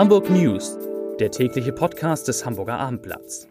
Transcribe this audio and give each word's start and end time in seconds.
Hamburg 0.00 0.30
News, 0.30 0.78
der 1.18 1.30
tägliche 1.30 1.72
Podcast 1.72 2.26
des 2.26 2.46
Hamburger 2.46 2.78
Abendblatts. 2.78 3.46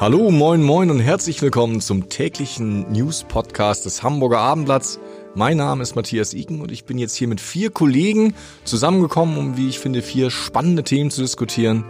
Hallo, 0.00 0.32
moin, 0.32 0.64
moin 0.64 0.90
und 0.90 0.98
herzlich 0.98 1.40
willkommen 1.40 1.80
zum 1.80 2.08
täglichen 2.08 2.90
News-Podcast 2.90 3.86
des 3.86 4.02
Hamburger 4.02 4.40
Abendblatts. 4.40 4.98
Mein 5.36 5.58
Name 5.58 5.84
ist 5.84 5.94
Matthias 5.94 6.34
Iken 6.34 6.60
und 6.60 6.72
ich 6.72 6.86
bin 6.86 6.98
jetzt 6.98 7.14
hier 7.14 7.28
mit 7.28 7.40
vier 7.40 7.70
Kollegen 7.70 8.34
zusammengekommen, 8.64 9.38
um, 9.38 9.56
wie 9.56 9.68
ich 9.68 9.78
finde, 9.78 10.02
vier 10.02 10.32
spannende 10.32 10.82
Themen 10.82 11.12
zu 11.12 11.20
diskutieren. 11.20 11.84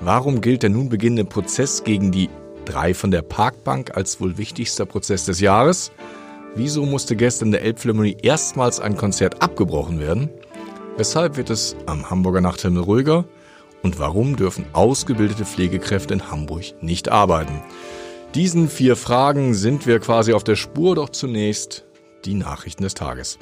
Warum 0.00 0.40
gilt 0.40 0.62
der 0.62 0.70
nun 0.70 0.88
beginnende 0.88 1.26
Prozess 1.26 1.84
gegen 1.84 2.10
die 2.10 2.30
drei 2.68 2.94
von 2.94 3.10
der 3.10 3.22
Parkbank 3.22 3.96
als 3.96 4.20
wohl 4.20 4.36
wichtigster 4.38 4.86
Prozess 4.86 5.24
des 5.24 5.40
Jahres? 5.40 5.90
Wieso 6.54 6.84
musste 6.84 7.16
gestern 7.16 7.50
der 7.50 7.62
Elbphilharmonie 7.62 8.18
erstmals 8.22 8.80
ein 8.80 8.96
Konzert 8.96 9.42
abgebrochen 9.42 10.00
werden? 10.00 10.28
Weshalb 10.96 11.36
wird 11.36 11.50
es 11.50 11.76
am 11.86 12.10
Hamburger 12.10 12.40
Nachthimmel 12.40 12.82
ruhiger? 12.82 13.24
Und 13.82 13.98
warum 13.98 14.36
dürfen 14.36 14.66
ausgebildete 14.72 15.44
Pflegekräfte 15.44 16.14
in 16.14 16.30
Hamburg 16.30 16.64
nicht 16.82 17.08
arbeiten? 17.08 17.62
Diesen 18.34 18.68
vier 18.68 18.96
Fragen 18.96 19.54
sind 19.54 19.86
wir 19.86 20.00
quasi 20.00 20.32
auf 20.32 20.44
der 20.44 20.56
Spur, 20.56 20.96
doch 20.96 21.08
zunächst 21.08 21.84
die 22.24 22.34
Nachrichten 22.34 22.82
des 22.82 22.94
Tages. 22.94 23.38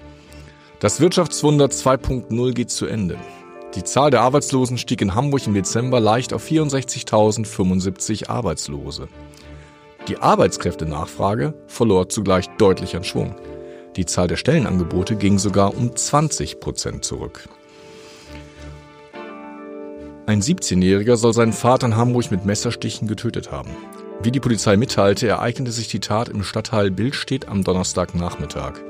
Das 0.79 1.01
Wirtschaftswunder 1.01 1.67
2.0 1.67 2.53
geht 2.53 2.71
zu 2.71 2.87
Ende. 2.87 3.17
Die 3.77 3.85
Zahl 3.85 4.11
der 4.11 4.23
Arbeitslosen 4.23 4.79
stieg 4.79 5.03
in 5.03 5.15
Hamburg 5.15 5.47
im 5.47 5.53
Dezember 5.53 6.01
leicht 6.01 6.33
auf 6.33 6.47
64.075 6.47 8.31
Arbeitslose. 8.31 9.09
Die 10.09 10.17
Arbeitskräftenachfrage 10.17 11.53
verlor 11.67 12.09
zugleich 12.09 12.49
deutlich 12.57 12.97
an 12.97 13.05
Schwung. 13.05 13.35
Die 13.97 14.07
Zahl 14.07 14.29
der 14.29 14.37
Stellenangebote 14.37 15.17
ging 15.17 15.39
sogar 15.39 15.77
um 15.77 15.95
20 15.95 16.59
Prozent 16.59 17.05
zurück. 17.05 17.51
Ein 20.25 20.41
17-Jähriger 20.41 21.17
soll 21.17 21.35
seinen 21.35 21.53
Vater 21.53 21.89
in 21.89 21.97
Hamburg 21.97 22.31
mit 22.31 22.47
Messerstichen 22.47 23.07
getötet 23.07 23.53
haben. 23.53 23.71
Wie 24.23 24.31
die 24.31 24.41
Polizei 24.41 24.79
mitteilte, 24.79 25.29
ereignete 25.29 25.71
sich 25.71 25.89
die 25.89 26.01
Tat 26.01 26.31
im 26.31 26.45
Stadtteil 26.45 26.91
Bildstedt 26.91 27.47
am 27.47 27.63
Donnerstagnachmittag. 27.63 28.81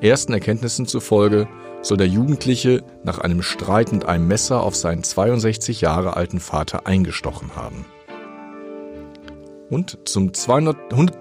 Ersten 0.00 0.32
Erkenntnissen 0.32 0.86
zufolge 0.86 1.46
soll 1.82 1.96
der 1.96 2.08
Jugendliche 2.08 2.82
nach 3.04 3.18
einem 3.18 3.42
Streit 3.42 3.92
mit 3.92 4.06
einem 4.06 4.28
Messer 4.28 4.62
auf 4.62 4.76
seinen 4.76 5.02
62 5.02 5.80
Jahre 5.80 6.16
alten 6.16 6.40
Vater 6.40 6.86
eingestochen 6.86 7.56
haben. 7.56 7.84
Und 9.68 9.98
zum, 10.04 10.34
200, 10.34 10.76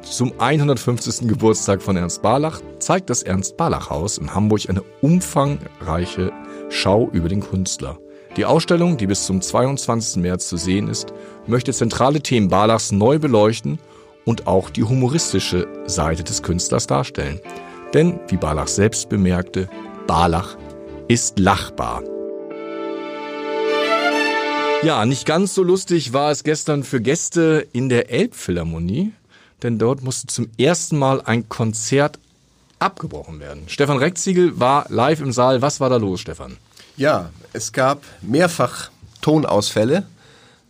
zum 0.05 0.33
150. 0.37 1.27
Geburtstag 1.27 1.81
von 1.81 1.95
Ernst 1.95 2.21
Barlach 2.21 2.61
zeigt 2.79 3.09
das 3.09 3.23
Ernst-Barlach-Haus 3.23 4.17
in 4.17 4.35
Hamburg 4.35 4.67
eine 4.67 4.83
umfangreiche 5.01 6.31
Schau 6.69 7.09
über 7.11 7.29
den 7.29 7.39
Künstler. 7.39 7.97
Die 8.35 8.45
Ausstellung, 8.45 8.97
die 8.97 9.07
bis 9.07 9.25
zum 9.25 9.41
22. 9.41 10.21
März 10.21 10.49
zu 10.49 10.57
sehen 10.57 10.89
ist, 10.89 11.13
möchte 11.47 11.73
zentrale 11.73 12.21
Themen 12.21 12.49
Barlachs 12.49 12.91
neu 12.91 13.19
beleuchten 13.19 13.79
und 14.25 14.47
auch 14.47 14.69
die 14.69 14.83
humoristische 14.83 15.67
Seite 15.85 16.23
des 16.23 16.43
Künstlers 16.43 16.87
darstellen. 16.87 17.39
Denn, 17.93 18.19
wie 18.27 18.37
Barlach 18.37 18.67
selbst 18.67 19.09
bemerkte, 19.09 19.69
Barlach 20.11 20.57
ist 21.07 21.39
lachbar. 21.39 22.03
Ja, 24.83 25.05
nicht 25.05 25.25
ganz 25.25 25.53
so 25.53 25.63
lustig 25.63 26.11
war 26.11 26.31
es 26.31 26.43
gestern 26.43 26.83
für 26.83 26.99
Gäste 26.99 27.65
in 27.71 27.87
der 27.87 28.11
Elbphilharmonie, 28.11 29.13
denn 29.63 29.79
dort 29.79 30.03
musste 30.03 30.27
zum 30.27 30.49
ersten 30.57 30.99
Mal 30.99 31.21
ein 31.21 31.47
Konzert 31.47 32.19
abgebrochen 32.77 33.39
werden. 33.39 33.63
Stefan 33.67 33.99
Reckziegel 33.99 34.59
war 34.59 34.85
live 34.89 35.21
im 35.21 35.31
Saal. 35.31 35.61
Was 35.61 35.79
war 35.79 35.89
da 35.89 35.95
los, 35.95 36.19
Stefan? 36.19 36.57
Ja, 36.97 37.29
es 37.53 37.71
gab 37.71 38.03
mehrfach 38.21 38.91
Tonausfälle 39.21 40.05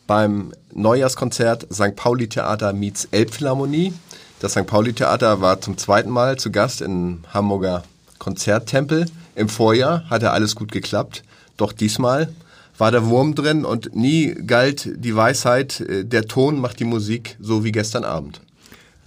beim 0.05 0.53
Neujahrskonzert 0.71 1.65
St. 1.73 1.95
Pauli 1.95 2.29
Theater 2.29 2.73
meets 2.73 3.05
Elbphilharmonie. 3.05 3.91
Das 4.39 4.51
St. 4.51 4.67
Pauli 4.67 4.93
Theater 4.93 5.41
war 5.41 5.61
zum 5.61 5.79
zweiten 5.79 6.11
Mal 6.11 6.37
zu 6.37 6.51
Gast 6.51 6.81
im 6.81 7.23
Hamburger 7.33 7.81
Konzerttempel. 8.19 9.07
Im 9.35 9.49
Vorjahr 9.49 10.03
hatte 10.09 10.31
alles 10.31 10.55
gut 10.55 10.71
geklappt, 10.71 11.23
doch 11.57 11.71
diesmal 11.71 12.29
war 12.77 12.91
der 12.91 13.05
Wurm 13.07 13.35
drin 13.35 13.63
und 13.63 13.95
nie 13.95 14.33
galt 14.33 14.89
die 14.95 15.15
Weisheit, 15.15 15.81
äh, 15.81 16.03
der 16.03 16.27
Ton 16.27 16.59
macht 16.59 16.79
die 16.79 16.85
Musik, 16.85 17.37
so 17.39 17.63
wie 17.63 17.71
gestern 17.71 18.03
Abend. 18.03 18.41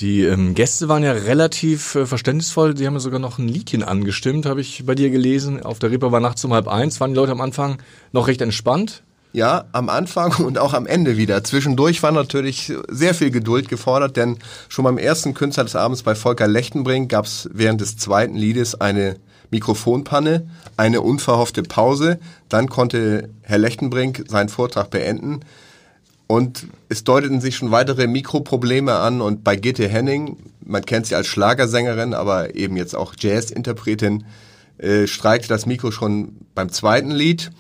Die 0.00 0.22
ähm, 0.22 0.54
Gäste 0.54 0.88
waren 0.88 1.04
ja 1.04 1.12
relativ 1.12 1.94
äh, 1.94 2.06
verständnisvoll. 2.06 2.76
Sie 2.76 2.86
haben 2.86 2.94
ja 2.94 3.00
sogar 3.00 3.20
noch 3.20 3.38
ein 3.38 3.46
Liedchen 3.46 3.84
angestimmt, 3.84 4.44
habe 4.44 4.60
ich 4.60 4.84
bei 4.84 4.94
dir 4.94 5.10
gelesen. 5.10 5.62
Auf 5.62 5.78
der 5.78 5.90
Reeper 5.90 6.10
war 6.10 6.20
nachts 6.20 6.44
um 6.44 6.52
halb 6.52 6.66
eins. 6.66 7.00
Waren 7.00 7.10
die 7.10 7.16
Leute 7.16 7.32
am 7.32 7.40
Anfang 7.40 7.78
noch 8.12 8.26
recht 8.26 8.40
entspannt? 8.40 9.02
Ja, 9.32 9.64
am 9.72 9.88
Anfang 9.88 10.34
und 10.44 10.58
auch 10.58 10.74
am 10.74 10.86
Ende 10.86 11.16
wieder. 11.16 11.42
Zwischendurch 11.44 12.02
war 12.02 12.12
natürlich 12.12 12.72
sehr 12.88 13.14
viel 13.14 13.30
Geduld 13.30 13.68
gefordert, 13.68 14.16
denn 14.16 14.38
schon 14.68 14.84
beim 14.84 14.98
ersten 14.98 15.34
Künstler 15.34 15.64
des 15.64 15.76
Abends 15.76 16.02
bei 16.02 16.14
Volker 16.14 16.48
Lechtenbrink 16.48 17.10
gab 17.10 17.26
es 17.26 17.48
während 17.52 17.80
des 17.80 17.96
zweiten 17.96 18.36
Liedes 18.36 18.80
eine 18.80 19.16
Mikrofonpanne, 19.54 20.48
eine 20.76 21.00
unverhoffte 21.00 21.62
Pause. 21.62 22.18
Dann 22.48 22.68
konnte 22.68 23.30
Herr 23.42 23.58
Lechtenbrink 23.58 24.24
seinen 24.26 24.48
Vortrag 24.48 24.90
beenden. 24.90 25.40
Und 26.26 26.66
es 26.88 27.04
deuteten 27.04 27.40
sich 27.40 27.54
schon 27.54 27.70
weitere 27.70 28.08
Mikroprobleme 28.08 28.94
an 28.94 29.20
und 29.20 29.44
bei 29.44 29.54
Gitte 29.54 29.86
Henning, 29.86 30.38
man 30.64 30.84
kennt 30.84 31.06
sie 31.06 31.14
als 31.14 31.28
Schlagersängerin, 31.28 32.14
aber 32.14 32.56
eben 32.56 32.76
jetzt 32.76 32.96
auch 32.96 33.14
Jazzinterpretin, 33.16 34.24
äh, 34.78 35.06
streikte 35.06 35.48
das 35.48 35.66
Mikro 35.66 35.92
schon 35.92 36.32
beim 36.56 36.70
zweiten 36.70 37.12
Lied. 37.12 37.52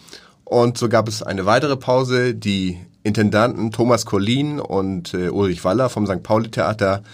Und 0.44 0.76
so 0.76 0.88
gab 0.88 1.06
es 1.06 1.22
eine 1.22 1.46
weitere 1.46 1.76
Pause. 1.76 2.34
Die 2.34 2.80
Intendanten 3.04 3.70
Thomas 3.70 4.04
Collin 4.04 4.58
und 4.58 5.14
äh, 5.14 5.28
Ulrich 5.28 5.62
Waller 5.62 5.90
vom 5.90 6.06
St. 6.06 6.24
Pauli 6.24 6.50
Theater 6.50 7.04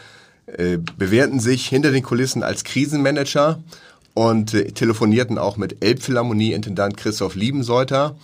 äh, 0.47 0.79
bewährten 0.97 1.39
sich 1.39 1.69
hinter 1.69 1.91
den 1.91 2.03
Kulissen 2.03 2.43
als 2.43 2.65
Krisenmanager 2.65 3.63
und 4.15 4.55
äh, 4.55 4.73
telefonierten 4.73 5.39
auch 5.39 5.57
mit 5.57 5.85
Elbphilharmonie-Intendant 5.85 6.97
Christoph 6.97 7.35
Liebenseuter. 7.35 8.17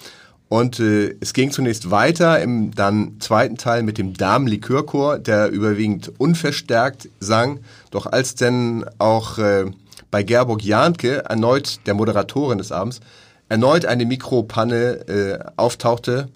Und 0.48 0.78
äh, 0.78 1.16
es 1.20 1.32
ging 1.32 1.50
zunächst 1.50 1.90
weiter 1.90 2.40
im 2.40 2.74
dann 2.74 3.20
zweiten 3.20 3.56
Teil 3.56 3.82
mit 3.82 3.98
dem 3.98 4.14
Damenlikörchor, 4.14 5.18
der 5.18 5.50
überwiegend 5.50 6.12
unverstärkt 6.18 7.08
sang. 7.18 7.60
Doch 7.90 8.06
als 8.06 8.36
denn 8.36 8.84
auch 8.98 9.38
äh, 9.38 9.66
bei 10.10 10.22
Gerburg 10.22 10.62
Jahnke 10.62 11.24
erneut 11.24 11.80
der 11.86 11.94
Moderatorin 11.94 12.58
des 12.58 12.70
Abends 12.70 13.00
erneut 13.48 13.86
eine 13.86 14.06
Mikropanne 14.06 15.08
äh, 15.08 15.38
auftauchte, 15.56 16.28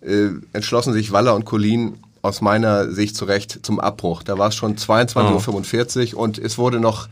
äh, 0.00 0.28
entschlossen 0.52 0.92
sich 0.92 1.12
Waller 1.12 1.34
und 1.34 1.44
Colin 1.44 1.98
aus 2.22 2.40
meiner 2.40 2.90
Sicht 2.92 3.16
zurecht 3.16 3.60
zum 3.62 3.80
Abbruch. 3.80 4.22
Da 4.22 4.38
war 4.38 4.48
es 4.48 4.54
schon 4.54 4.76
22.45 4.76 6.14
Uhr 6.14 6.20
und 6.20 6.38
es 6.38 6.56
wurde 6.58 6.78
noch 6.78 7.08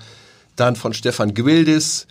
dann 0.56 0.76
von 0.76 0.94
Stefan 0.94 1.34
Gwildis 1.34 2.06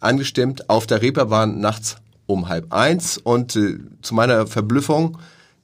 angestimmt. 0.00 0.68
Auf 0.68 0.86
der 0.86 1.02
Reeperbahn 1.02 1.60
nachts 1.60 1.96
um 2.26 2.48
halb 2.48 2.72
eins 2.72 3.18
und 3.18 3.56
äh, 3.56 3.78
zu 4.02 4.14
meiner 4.14 4.46
Verblüffung, 4.46 5.18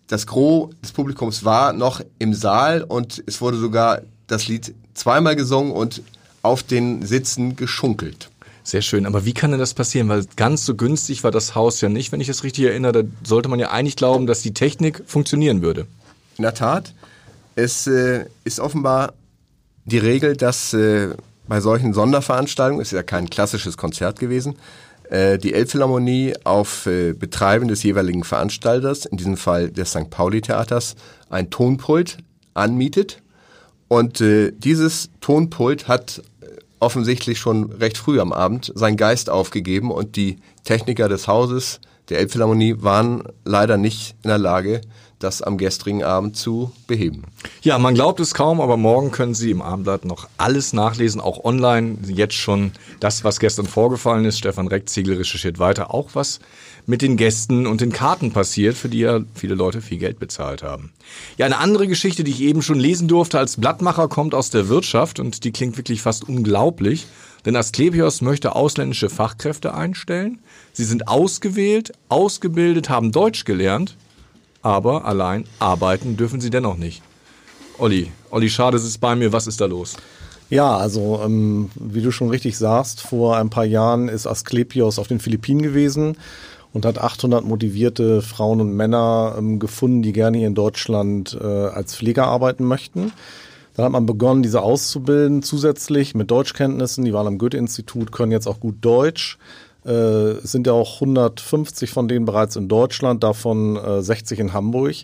das 0.08 0.26
Gros 0.26 0.70
des 0.82 0.92
Publikums 0.92 1.44
war 1.44 1.72
noch 1.72 2.00
im 2.18 2.34
Saal 2.34 2.82
und 2.82 3.22
es 3.26 3.40
wurde 3.40 3.56
sogar 3.56 4.02
das 4.26 4.48
Lied 4.48 4.74
zweimal 4.94 5.36
gesungen 5.36 5.72
und 5.72 6.02
auf 6.42 6.62
den 6.62 7.04
Sitzen 7.04 7.56
geschunkelt. 7.56 8.30
Sehr 8.62 8.82
schön, 8.82 9.06
aber 9.06 9.24
wie 9.24 9.32
kann 9.32 9.52
denn 9.52 9.60
das 9.60 9.74
passieren? 9.74 10.08
Weil 10.08 10.26
ganz 10.34 10.64
so 10.64 10.74
günstig 10.74 11.22
war 11.22 11.30
das 11.30 11.54
Haus 11.54 11.80
ja 11.80 11.88
nicht, 11.88 12.10
wenn 12.10 12.20
ich 12.20 12.28
es 12.28 12.42
richtig 12.42 12.64
erinnere. 12.64 13.04
Da 13.04 13.10
sollte 13.22 13.48
man 13.48 13.60
ja 13.60 13.70
eigentlich 13.70 13.94
glauben, 13.94 14.26
dass 14.26 14.42
die 14.42 14.54
Technik 14.54 15.04
funktionieren 15.06 15.62
würde. 15.62 15.86
In 16.36 16.42
der 16.42 16.54
Tat, 16.54 16.92
es 17.54 17.86
äh, 17.86 18.26
ist 18.42 18.58
offenbar 18.58 19.12
die 19.84 19.98
Regel, 19.98 20.36
dass 20.36 20.72
äh, 20.72 21.14
bei 21.48 21.60
solchen 21.60 21.92
Sonderveranstaltungen, 21.92 22.82
ist 22.82 22.92
ja 22.92 23.02
kein 23.02 23.30
klassisches 23.30 23.76
Konzert 23.76 24.18
gewesen, 24.18 24.56
äh, 25.10 25.38
die 25.38 25.54
Elbphilharmonie 25.54 26.34
auf 26.44 26.86
äh, 26.86 27.12
Betreiben 27.12 27.68
des 27.68 27.82
jeweiligen 27.82 28.24
Veranstalters, 28.24 29.06
in 29.06 29.16
diesem 29.16 29.36
Fall 29.36 29.70
des 29.70 29.90
St. 29.90 30.10
Pauli 30.10 30.40
Theaters, 30.40 30.96
ein 31.30 31.50
Tonpult 31.50 32.18
anmietet. 32.54 33.22
Und 33.88 34.20
äh, 34.20 34.52
dieses 34.52 35.10
Tonpult 35.20 35.86
hat 35.86 36.22
offensichtlich 36.80 37.38
schon 37.38 37.72
recht 37.72 37.98
früh 37.98 38.20
am 38.20 38.32
Abend 38.32 38.72
seinen 38.74 38.96
Geist 38.96 39.30
aufgegeben 39.30 39.90
und 39.90 40.16
die 40.16 40.36
Techniker 40.64 41.08
des 41.08 41.26
Hauses 41.26 41.80
der 42.08 42.20
Elbphilharmonie 42.20 42.76
waren 42.78 43.24
leider 43.44 43.76
nicht 43.76 44.14
in 44.22 44.28
der 44.28 44.38
Lage, 44.38 44.80
das 45.18 45.40
am 45.40 45.56
gestrigen 45.56 46.04
Abend 46.04 46.36
zu 46.36 46.72
beheben. 46.86 47.22
Ja, 47.62 47.78
man 47.78 47.94
glaubt 47.94 48.20
es 48.20 48.34
kaum, 48.34 48.60
aber 48.60 48.76
morgen 48.76 49.10
können 49.10 49.34
Sie 49.34 49.50
im 49.50 49.62
Abendblatt 49.62 50.04
noch 50.04 50.28
alles 50.36 50.72
nachlesen, 50.72 51.20
auch 51.20 51.44
online. 51.44 51.96
Jetzt 52.06 52.34
schon 52.34 52.72
das, 53.00 53.24
was 53.24 53.40
gestern 53.40 53.66
vorgefallen 53.66 54.26
ist. 54.26 54.38
Stefan 54.38 54.68
Reckziegel 54.68 55.16
recherchiert 55.16 55.58
weiter 55.58 55.94
auch 55.94 56.10
was 56.14 56.40
mit 56.84 57.02
den 57.02 57.16
Gästen 57.16 57.66
und 57.66 57.80
den 57.80 57.92
Karten 57.92 58.32
passiert, 58.32 58.76
für 58.76 58.88
die 58.88 59.00
ja 59.00 59.20
viele 59.34 59.54
Leute 59.54 59.80
viel 59.80 59.98
Geld 59.98 60.18
bezahlt 60.18 60.62
haben. 60.62 60.92
Ja, 61.36 61.46
eine 61.46 61.58
andere 61.58 61.88
Geschichte, 61.88 62.22
die 62.22 62.30
ich 62.30 62.42
eben 62.42 62.62
schon 62.62 62.78
lesen 62.78 63.08
durfte 63.08 63.38
als 63.38 63.56
Blattmacher, 63.56 64.08
kommt 64.08 64.34
aus 64.34 64.50
der 64.50 64.68
Wirtschaft 64.68 65.18
und 65.18 65.44
die 65.44 65.50
klingt 65.50 65.76
wirklich 65.76 66.02
fast 66.02 66.28
unglaublich. 66.28 67.06
Denn 67.44 67.56
Asklepios 67.56 68.20
möchte 68.22 68.54
ausländische 68.54 69.08
Fachkräfte 69.08 69.74
einstellen. 69.74 70.38
Sie 70.72 70.84
sind 70.84 71.08
ausgewählt, 71.08 71.92
ausgebildet, 72.08 72.88
haben 72.88 73.12
Deutsch 73.12 73.44
gelernt 73.44 73.96
aber 74.66 75.04
allein 75.04 75.44
arbeiten 75.60 76.16
dürfen 76.16 76.40
sie 76.40 76.50
dennoch 76.50 76.76
nicht. 76.76 77.00
Olli, 77.78 78.10
Olli 78.32 78.50
Schade 78.50 78.78
ist 78.78 78.98
bei 78.98 79.14
mir, 79.14 79.32
was 79.32 79.46
ist 79.46 79.60
da 79.60 79.66
los? 79.66 79.96
Ja, 80.50 80.76
also 80.76 81.20
ähm, 81.24 81.70
wie 81.76 82.02
du 82.02 82.10
schon 82.10 82.30
richtig 82.30 82.58
sagst, 82.58 83.00
vor 83.00 83.36
ein 83.36 83.48
paar 83.48 83.64
Jahren 83.64 84.08
ist 84.08 84.26
Asklepios 84.26 84.98
auf 84.98 85.06
den 85.06 85.20
Philippinen 85.20 85.62
gewesen 85.62 86.16
und 86.72 86.84
hat 86.84 86.98
800 86.98 87.44
motivierte 87.44 88.22
Frauen 88.22 88.60
und 88.60 88.72
Männer 88.74 89.36
ähm, 89.38 89.60
gefunden, 89.60 90.02
die 90.02 90.12
gerne 90.12 90.38
hier 90.38 90.48
in 90.48 90.56
Deutschland 90.56 91.38
äh, 91.40 91.46
als 91.46 91.94
Pfleger 91.94 92.26
arbeiten 92.26 92.64
möchten. 92.64 93.12
Dann 93.74 93.84
hat 93.84 93.92
man 93.92 94.06
begonnen, 94.06 94.42
diese 94.42 94.62
auszubilden, 94.62 95.44
zusätzlich 95.44 96.16
mit 96.16 96.28
Deutschkenntnissen. 96.32 97.04
Die 97.04 97.12
waren 97.12 97.28
am 97.28 97.38
Goethe-Institut, 97.38 98.10
können 98.10 98.32
jetzt 98.32 98.48
auch 98.48 98.58
gut 98.58 98.78
Deutsch. 98.80 99.38
Äh, 99.86 100.40
sind 100.42 100.66
ja 100.66 100.72
auch 100.72 100.94
150 100.94 101.90
von 101.90 102.08
denen 102.08 102.24
bereits 102.24 102.56
in 102.56 102.68
Deutschland, 102.68 103.22
davon 103.22 103.76
äh, 103.76 104.02
60 104.02 104.40
in 104.40 104.52
Hamburg. 104.52 104.94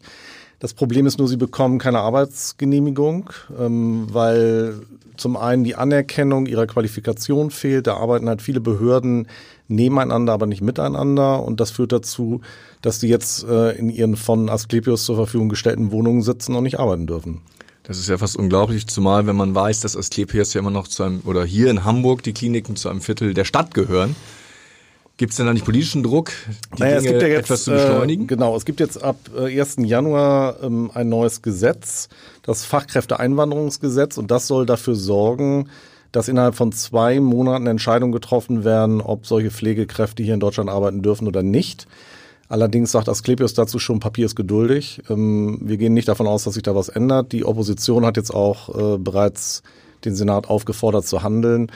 Das 0.58 0.74
Problem 0.74 1.06
ist 1.06 1.18
nur, 1.18 1.28
sie 1.28 1.36
bekommen 1.36 1.78
keine 1.78 2.00
Arbeitsgenehmigung, 2.00 3.30
ähm, 3.58 4.06
weil 4.12 4.74
zum 5.16 5.36
einen 5.36 5.64
die 5.64 5.74
Anerkennung 5.74 6.46
ihrer 6.46 6.66
Qualifikation 6.66 7.50
fehlt. 7.50 7.86
Da 7.86 7.96
arbeiten 7.96 8.28
halt 8.28 8.42
viele 8.42 8.60
Behörden 8.60 9.28
nebeneinander, 9.68 10.32
aber 10.32 10.46
nicht 10.46 10.62
miteinander. 10.62 11.42
Und 11.42 11.60
das 11.60 11.70
führt 11.70 11.92
dazu, 11.92 12.40
dass 12.80 13.00
sie 13.00 13.08
jetzt 13.08 13.44
äh, 13.44 13.72
in 13.72 13.88
ihren 13.88 14.16
von 14.16 14.48
Asklepios 14.48 15.04
zur 15.04 15.16
Verfügung 15.16 15.48
gestellten 15.48 15.92
Wohnungen 15.92 16.22
sitzen 16.22 16.54
und 16.54 16.64
nicht 16.64 16.80
arbeiten 16.80 17.06
dürfen. 17.06 17.40
Das 17.84 17.98
ist 17.98 18.08
ja 18.08 18.16
fast 18.18 18.36
unglaublich, 18.36 18.86
zumal 18.86 19.26
wenn 19.26 19.36
man 19.36 19.54
weiß, 19.54 19.80
dass 19.80 19.96
Asklepios 19.96 20.54
ja 20.54 20.60
immer 20.60 20.70
noch 20.70 20.86
zu 20.86 21.02
einem, 21.02 21.20
oder 21.24 21.44
hier 21.44 21.70
in 21.70 21.84
Hamburg 21.84 22.22
die 22.22 22.32
Kliniken 22.32 22.76
zu 22.76 22.88
einem 22.88 23.00
Viertel 23.00 23.34
der 23.34 23.44
Stadt 23.44 23.74
gehören. 23.74 24.14
Gibt 25.22 25.30
es 25.30 25.36
denn 25.36 25.46
da 25.46 25.52
nicht 25.52 25.64
politischen 25.64 26.02
Druck, 26.02 26.32
die 26.76 26.82
naja, 26.82 26.98
Dinge 26.98 27.06
es 27.06 27.12
gibt 27.12 27.22
ja 27.22 27.28
jetzt, 27.28 27.44
etwas 27.44 27.62
zu 27.62 27.70
beschleunigen? 27.70 28.24
Äh, 28.24 28.26
genau, 28.26 28.56
es 28.56 28.64
gibt 28.64 28.80
jetzt 28.80 29.00
ab 29.04 29.14
äh, 29.38 29.56
1. 29.56 29.76
Januar 29.84 30.56
ähm, 30.64 30.90
ein 30.94 31.08
neues 31.08 31.42
Gesetz, 31.42 32.08
das 32.42 32.64
Fachkräfteeinwanderungsgesetz, 32.64 34.18
und 34.18 34.32
das 34.32 34.48
soll 34.48 34.66
dafür 34.66 34.96
sorgen, 34.96 35.68
dass 36.10 36.26
innerhalb 36.26 36.56
von 36.56 36.72
zwei 36.72 37.20
Monaten 37.20 37.68
Entscheidungen 37.68 38.10
getroffen 38.10 38.64
werden, 38.64 39.00
ob 39.00 39.24
solche 39.24 39.52
Pflegekräfte 39.52 40.24
hier 40.24 40.34
in 40.34 40.40
Deutschland 40.40 40.68
arbeiten 40.68 41.02
dürfen 41.02 41.28
oder 41.28 41.44
nicht. 41.44 41.86
Allerdings 42.48 42.90
sagt 42.90 43.08
Asklepios 43.08 43.54
dazu 43.54 43.78
schon, 43.78 44.00
Papier 44.00 44.26
ist 44.26 44.34
geduldig. 44.34 45.02
Ähm, 45.08 45.60
wir 45.62 45.76
gehen 45.76 45.94
nicht 45.94 46.08
davon 46.08 46.26
aus, 46.26 46.42
dass 46.42 46.54
sich 46.54 46.64
da 46.64 46.74
was 46.74 46.88
ändert. 46.88 47.30
Die 47.30 47.44
Opposition 47.44 48.04
hat 48.04 48.16
jetzt 48.16 48.34
auch 48.34 48.94
äh, 48.94 48.98
bereits 48.98 49.62
den 50.04 50.16
Senat 50.16 50.48
aufgefordert 50.48 51.06
zu 51.06 51.22
handeln. 51.22 51.70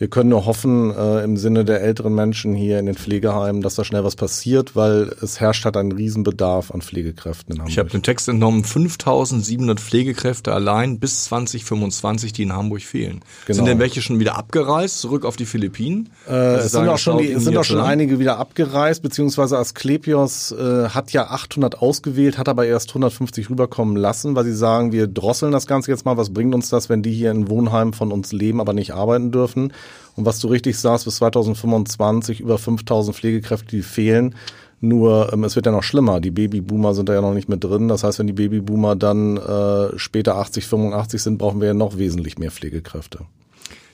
Wir 0.00 0.08
können 0.08 0.30
nur 0.30 0.46
hoffen, 0.46 0.96
äh, 0.96 1.22
im 1.22 1.36
Sinne 1.36 1.66
der 1.66 1.82
älteren 1.82 2.14
Menschen 2.14 2.54
hier 2.54 2.78
in 2.78 2.86
den 2.86 2.94
Pflegeheimen, 2.94 3.60
dass 3.60 3.74
da 3.74 3.84
schnell 3.84 4.02
was 4.02 4.16
passiert, 4.16 4.74
weil 4.74 5.14
es 5.20 5.40
herrscht 5.40 5.66
halt 5.66 5.76
ein 5.76 5.92
Riesenbedarf 5.92 6.70
an 6.70 6.80
Pflegekräften 6.80 7.52
in 7.52 7.58
Hamburg. 7.58 7.70
Ich 7.70 7.78
habe 7.78 7.90
den 7.90 8.02
Text 8.02 8.26
entnommen, 8.26 8.64
5700 8.64 9.78
Pflegekräfte 9.78 10.54
allein 10.54 11.00
bis 11.00 11.24
2025, 11.24 12.32
die 12.32 12.44
in 12.44 12.54
Hamburg 12.54 12.80
fehlen. 12.80 13.20
Genau. 13.44 13.56
Sind 13.56 13.66
denn 13.66 13.78
welche 13.78 14.00
schon 14.00 14.18
wieder 14.18 14.38
abgereist, 14.38 15.00
zurück 15.00 15.26
auf 15.26 15.36
die 15.36 15.44
Philippinen? 15.44 16.08
Äh, 16.26 16.32
es 16.32 16.72
sind 16.72 16.88
auch 16.88 16.96
schon, 16.96 17.18
die, 17.18 17.34
sind 17.34 17.58
auch 17.58 17.64
schon 17.64 17.80
einige 17.80 18.18
wieder 18.18 18.38
abgereist, 18.38 19.02
beziehungsweise 19.02 19.58
Asklepios 19.58 20.50
äh, 20.52 20.88
hat 20.88 21.12
ja 21.12 21.26
800 21.26 21.82
ausgewählt, 21.82 22.38
hat 22.38 22.48
aber 22.48 22.64
erst 22.64 22.88
150 22.88 23.50
rüberkommen 23.50 23.96
lassen, 23.96 24.34
weil 24.34 24.44
sie 24.44 24.54
sagen, 24.54 24.92
wir 24.92 25.08
drosseln 25.08 25.52
das 25.52 25.66
Ganze 25.66 25.90
jetzt 25.90 26.06
mal, 26.06 26.16
was 26.16 26.32
bringt 26.32 26.54
uns 26.54 26.70
das, 26.70 26.88
wenn 26.88 27.02
die 27.02 27.12
hier 27.12 27.30
in 27.30 27.50
Wohnheimen 27.50 27.92
von 27.92 28.12
uns 28.12 28.32
leben, 28.32 28.62
aber 28.62 28.72
nicht 28.72 28.94
arbeiten 28.94 29.30
dürfen? 29.30 29.74
Und 30.16 30.26
was 30.26 30.38
du 30.38 30.48
richtig 30.48 30.78
sagst, 30.78 31.04
bis 31.04 31.16
2025 31.16 32.40
über 32.40 32.58
5000 32.58 33.16
Pflegekräfte, 33.16 33.76
die 33.76 33.82
fehlen. 33.82 34.34
Nur 34.80 35.32
ähm, 35.32 35.44
es 35.44 35.56
wird 35.56 35.66
ja 35.66 35.72
noch 35.72 35.82
schlimmer. 35.82 36.20
Die 36.20 36.30
Babyboomer 36.30 36.94
sind 36.94 37.08
da 37.08 37.14
ja 37.14 37.20
noch 37.20 37.34
nicht 37.34 37.48
mit 37.48 37.62
drin. 37.62 37.88
Das 37.88 38.02
heißt, 38.02 38.18
wenn 38.18 38.26
die 38.26 38.32
Babyboomer 38.32 38.96
dann 38.96 39.36
äh, 39.36 39.98
später 39.98 40.36
80, 40.36 40.66
85 40.66 41.22
sind, 41.22 41.38
brauchen 41.38 41.60
wir 41.60 41.68
ja 41.68 41.74
noch 41.74 41.98
wesentlich 41.98 42.38
mehr 42.38 42.50
Pflegekräfte. 42.50 43.20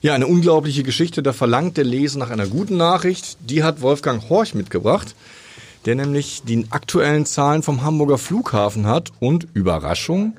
Ja, 0.01 0.15
eine 0.15 0.27
unglaubliche 0.27 0.85
Geschichte. 0.85 1.23
Da 1.23 1.33
verlangt 1.33 1.77
der 1.77 1.85
Leser 1.85 2.19
nach 2.19 2.31
einer 2.31 2.47
guten 2.47 2.77
Nachricht. 2.77 3.39
Die 3.41 3.65
hat 3.65 3.83
Wolfgang 3.83 4.29
Horch 4.29 4.55
mitgebracht, 4.55 5.17
der 5.87 5.97
nämlich 5.97 6.43
die 6.47 6.67
aktuellen 6.71 7.27
Zahlen 7.27 7.63
vom 7.63 7.83
Hamburger 7.83 8.19
Flughafen 8.19 8.87
hat. 8.87 9.11
Und 9.19 9.49
Überraschung, 9.55 10.35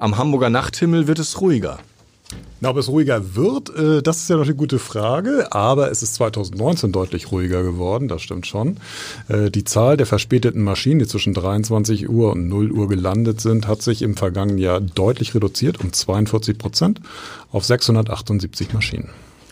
am 0.00 0.18
Hamburger 0.18 0.50
Nachthimmel 0.50 1.06
wird 1.06 1.20
es 1.20 1.40
ruhiger. 1.40 1.78
Na, 2.60 2.70
ob 2.70 2.76
es 2.76 2.88
ruhiger 2.88 3.34
wird, 3.34 3.74
äh, 3.74 4.02
das 4.02 4.18
ist 4.18 4.30
ja 4.30 4.36
noch 4.36 4.44
eine 4.44 4.54
gute 4.54 4.78
Frage, 4.78 5.52
aber 5.52 5.90
es 5.90 6.04
ist 6.04 6.14
2019 6.14 6.92
deutlich 6.92 7.32
ruhiger 7.32 7.64
geworden, 7.64 8.06
das 8.06 8.22
stimmt 8.22 8.46
schon. 8.46 8.76
Äh, 9.28 9.50
die 9.50 9.64
Zahl 9.64 9.96
der 9.96 10.06
verspäteten 10.06 10.62
Maschinen, 10.62 11.00
die 11.00 11.08
zwischen 11.08 11.34
23 11.34 12.08
Uhr 12.08 12.32
und 12.32 12.48
0 12.48 12.70
Uhr 12.70 12.88
gelandet 12.88 13.40
sind, 13.40 13.66
hat 13.66 13.82
sich 13.82 14.00
im 14.02 14.16
vergangenen 14.16 14.58
Jahr 14.58 14.80
deutlich 14.80 15.34
reduziert, 15.34 15.80
um 15.80 15.92
42 15.92 16.56
Prozent 16.56 17.00
auf 17.50 17.64
678 17.64 18.72
Maschinen. 18.72 19.08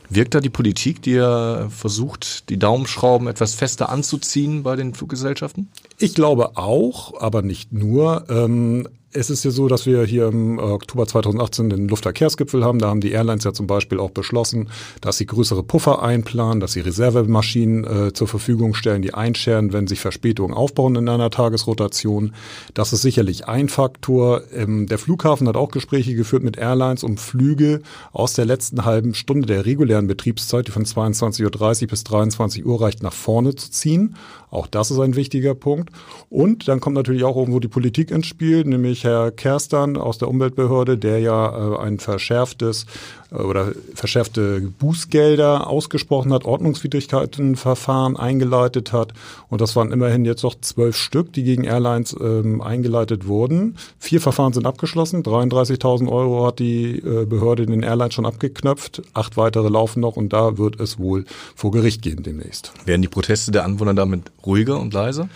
Wirkt 0.08 0.34
da 0.34 0.40
die 0.40 0.50
Politik, 0.50 1.02
die 1.02 1.12
ja 1.12 1.68
versucht, 1.68 2.48
die 2.48 2.58
Daumenschrauben 2.58 3.28
etwas 3.28 3.54
fester 3.54 3.90
anzuziehen 3.90 4.64
bei 4.64 4.74
den 4.74 4.92
Fluggesellschaften? 4.92 5.68
Ich 5.98 6.14
glaube 6.14 6.56
auch, 6.56 7.20
aber 7.20 7.42
nicht 7.42 7.72
nur. 7.72 8.24
Ähm, 8.28 8.88
es 9.12 9.28
ist 9.28 9.44
ja 9.44 9.50
so, 9.50 9.66
dass 9.66 9.86
wir 9.86 10.04
hier 10.04 10.28
im 10.28 10.58
Oktober 10.58 11.06
2018 11.06 11.70
den 11.70 11.88
Luftverkehrsgipfel 11.88 12.64
haben. 12.64 12.78
Da 12.78 12.88
haben 12.88 13.00
die 13.00 13.10
Airlines 13.10 13.42
ja 13.42 13.52
zum 13.52 13.66
Beispiel 13.66 13.98
auch 13.98 14.10
beschlossen, 14.10 14.68
dass 15.00 15.18
sie 15.18 15.26
größere 15.26 15.64
Puffer 15.64 16.02
einplanen, 16.02 16.60
dass 16.60 16.72
sie 16.72 16.80
Reservemaschinen 16.80 17.84
äh, 17.84 18.12
zur 18.12 18.28
Verfügung 18.28 18.74
stellen, 18.74 19.02
die 19.02 19.12
einscheren, 19.12 19.72
wenn 19.72 19.88
sich 19.88 19.98
Verspätungen 19.98 20.54
aufbauen 20.56 20.94
in 20.94 21.08
einer 21.08 21.30
Tagesrotation. 21.30 22.34
Das 22.74 22.92
ist 22.92 23.02
sicherlich 23.02 23.48
ein 23.48 23.68
Faktor. 23.68 24.42
Ähm, 24.54 24.86
der 24.86 24.98
Flughafen 24.98 25.48
hat 25.48 25.56
auch 25.56 25.72
Gespräche 25.72 26.14
geführt 26.14 26.44
mit 26.44 26.56
Airlines, 26.56 27.02
um 27.02 27.16
Flüge 27.16 27.82
aus 28.12 28.34
der 28.34 28.44
letzten 28.44 28.84
halben 28.84 29.14
Stunde 29.14 29.46
der 29.46 29.66
regulären 29.66 30.06
Betriebszeit, 30.06 30.68
die 30.68 30.72
von 30.72 30.84
22.30 30.84 31.82
Uhr 31.82 31.88
bis 31.88 32.04
23 32.04 32.64
Uhr 32.64 32.80
reicht, 32.80 33.02
nach 33.02 33.12
vorne 33.12 33.56
zu 33.56 33.72
ziehen. 33.72 34.14
Auch 34.50 34.66
das 34.66 34.90
ist 34.90 34.98
ein 34.98 35.16
wichtiger 35.16 35.54
Punkt. 35.54 35.90
Und 36.28 36.68
dann 36.68 36.80
kommt 36.80 36.96
natürlich 36.96 37.24
auch 37.24 37.36
irgendwo 37.36 37.60
die 37.60 37.68
Politik 37.68 38.10
ins 38.10 38.26
Spiel, 38.26 38.64
nämlich 38.64 38.99
Herr 39.04 39.30
Kerstan 39.30 39.96
aus 39.96 40.18
der 40.18 40.28
Umweltbehörde, 40.28 40.98
der 40.98 41.20
ja 41.20 41.74
äh, 41.74 41.78
ein 41.78 41.98
verschärftes 41.98 42.86
oder 43.30 43.72
verschärfte 43.94 44.60
Bußgelder 44.78 45.68
ausgesprochen 45.68 46.32
hat, 46.32 46.44
Ordnungswidrigkeitenverfahren 46.44 48.16
eingeleitet 48.16 48.92
hat. 48.92 49.12
Und 49.48 49.60
das 49.60 49.76
waren 49.76 49.92
immerhin 49.92 50.24
jetzt 50.24 50.42
noch 50.42 50.54
zwölf 50.60 50.96
Stück, 50.96 51.32
die 51.32 51.44
gegen 51.44 51.64
Airlines 51.64 52.16
ähm, 52.20 52.60
eingeleitet 52.60 53.26
wurden. 53.26 53.76
Vier 53.98 54.20
Verfahren 54.20 54.52
sind 54.52 54.66
abgeschlossen. 54.66 55.22
33.000 55.22 56.10
Euro 56.10 56.46
hat 56.46 56.58
die 56.58 56.98
äh, 56.98 57.26
Behörde 57.26 57.66
den 57.66 57.82
Airlines 57.82 58.14
schon 58.14 58.26
abgeknöpft. 58.26 59.02
Acht 59.14 59.36
weitere 59.36 59.68
laufen 59.68 60.00
noch 60.00 60.16
und 60.16 60.32
da 60.32 60.58
wird 60.58 60.80
es 60.80 60.98
wohl 60.98 61.24
vor 61.54 61.70
Gericht 61.70 62.02
gehen 62.02 62.22
demnächst. 62.22 62.72
Werden 62.84 63.02
die 63.02 63.08
Proteste 63.08 63.52
der 63.52 63.64
Anwohner 63.64 63.94
damit 63.94 64.22
ruhiger 64.44 64.80
und 64.80 64.92
leiser? 64.92 65.28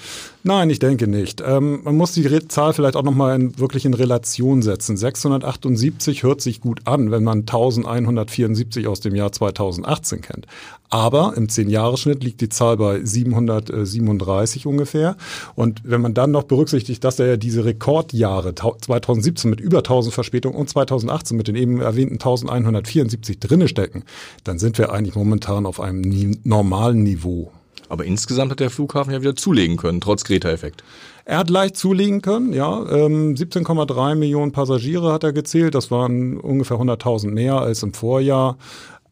Nein, 0.47 0.69
ich 0.69 0.79
denke 0.79 1.07
nicht. 1.07 1.43
Ähm, 1.45 1.81
man 1.85 1.97
muss 1.97 2.13
die 2.13 2.49
Zahl 2.49 2.75
vielleicht 2.75 2.97
auch 2.97 3.03
nochmal 3.03 3.35
in, 3.35 3.59
wirklich 3.59 3.87
in 3.87 3.95
Relation 3.95 4.61
setzen. 4.61 4.97
678 4.97 6.23
hört 6.23 6.43
sich 6.43 6.61
gut 6.61 6.83
an, 6.85 7.11
wenn 7.11 7.25
man 7.25 7.47
1174 7.87 8.87
aus 8.87 9.01
dem 9.01 9.15
Jahr 9.15 9.33
2018 9.33 10.21
kennt. 10.21 10.47
Aber 10.91 11.35
im 11.37 11.49
10-Jahres-Schnitt 11.49 12.23
liegt 12.23 12.41
die 12.41 12.49
Zahl 12.49 12.77
bei 12.77 13.05
737 13.05 14.67
ungefähr. 14.67 15.17
Und 15.55 15.83
wenn 15.85 16.01
man 16.01 16.15
dann 16.15 16.31
noch 16.31 16.45
berücksichtigt, 16.45 17.03
dass 17.03 17.17
da 17.17 17.25
ja 17.25 17.37
diese 17.37 17.65
Rekordjahre 17.65 18.55
2017 18.55 19.51
mit 19.51 19.61
über 19.61 19.79
1000 19.79 20.15
Verspätungen 20.15 20.57
und 20.59 20.69
2018 20.69 21.37
mit 21.37 21.49
den 21.49 21.57
eben 21.57 21.81
erwähnten 21.81 22.15
1174 22.15 23.41
drinne 23.41 23.69
stecken, 23.69 24.05
dann 24.45 24.59
sind 24.59 24.79
wir 24.79 24.93
eigentlich 24.93 25.17
momentan 25.17 25.67
auf 25.67 25.81
einem 25.81 26.37
normalen 26.45 27.03
Niveau. 27.03 27.51
Aber 27.95 28.05
insgesamt 28.05 28.51
hat 28.51 28.59
der 28.59 28.71
Flughafen 28.71 29.13
ja 29.13 29.21
wieder 29.21 29.37
zulegen 29.37 29.77
können, 29.77 30.01
trotz 30.01 30.25
Greta-Effekt. 30.25 30.83
Er 31.25 31.39
hat 31.39 31.49
leicht 31.49 31.77
zulegen 31.77 32.23
können, 32.23 32.53
ja. 32.53 32.81
17,3 32.81 34.11
ähm, 34.13 34.19
Millionen 34.19 34.51
Passagiere 34.51 35.13
hat 35.13 35.23
er 35.23 35.33
gezählt. 35.33 35.77
Das 35.77 35.93
waren 35.93 36.41
ungefähr 36.41 36.77
100.000 36.77 37.31
mehr 37.31 37.61
als 37.61 37.85
im 37.85 37.95
Vorjahr. 37.95 38.59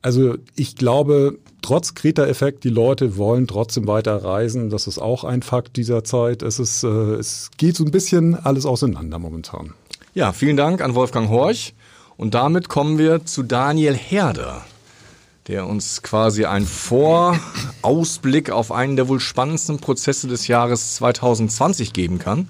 Also 0.02 0.34
ich 0.56 0.74
glaube, 0.74 1.38
trotz 1.62 1.94
Kreta-Effekt, 1.94 2.64
die 2.64 2.70
Leute 2.70 3.16
wollen 3.16 3.46
trotzdem 3.46 3.86
weiter 3.86 4.16
reisen. 4.24 4.68
Das 4.68 4.88
ist 4.88 4.98
auch 4.98 5.22
ein 5.22 5.42
Fakt 5.42 5.76
dieser 5.76 6.02
Zeit. 6.02 6.42
Es, 6.42 6.58
ist, 6.58 6.82
äh, 6.82 6.88
es 6.88 7.52
geht 7.56 7.76
so 7.76 7.84
ein 7.84 7.92
bisschen 7.92 8.34
alles 8.34 8.66
auseinander 8.66 9.20
momentan. 9.20 9.74
Ja, 10.12 10.32
vielen 10.32 10.56
Dank 10.56 10.82
an 10.82 10.96
Wolfgang 10.96 11.30
Horch. 11.30 11.72
Und 12.16 12.34
damit 12.34 12.68
kommen 12.68 12.98
wir 12.98 13.24
zu 13.26 13.44
Daniel 13.44 13.94
Herder, 13.94 14.64
der 15.48 15.66
uns 15.66 16.02
quasi 16.02 16.44
einen 16.44 16.66
Vorausblick 16.66 18.50
auf 18.50 18.70
einen 18.70 18.96
der 18.96 19.08
wohl 19.08 19.20
spannendsten 19.20 19.78
Prozesse 19.78 20.28
des 20.28 20.46
Jahres 20.46 20.94
2020 20.96 21.92
geben 21.92 22.18
kann. 22.18 22.48